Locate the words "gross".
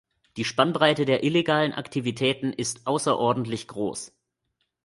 3.67-4.11